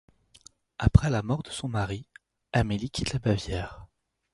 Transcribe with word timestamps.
Après 0.79 1.11
la 1.11 1.21
mort 1.21 1.43
de 1.43 1.51
son 1.51 1.67
mari, 1.67 2.07
Amélie 2.53 2.89
quitte 2.89 3.13
la 3.13 3.19
Bavière. 3.19 3.85